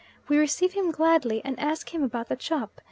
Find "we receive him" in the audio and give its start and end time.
0.27-0.89